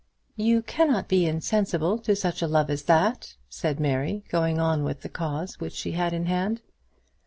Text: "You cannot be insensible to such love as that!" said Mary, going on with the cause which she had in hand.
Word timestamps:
"You 0.35 0.63
cannot 0.63 1.07
be 1.07 1.27
insensible 1.27 1.99
to 1.99 2.15
such 2.15 2.41
love 2.41 2.71
as 2.71 2.81
that!" 2.85 3.35
said 3.49 3.79
Mary, 3.79 4.23
going 4.29 4.59
on 4.59 4.83
with 4.83 5.01
the 5.01 5.09
cause 5.09 5.59
which 5.59 5.73
she 5.73 5.91
had 5.91 6.11
in 6.11 6.25
hand. 6.25 6.63